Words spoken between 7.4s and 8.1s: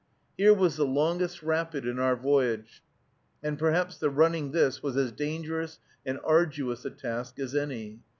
any.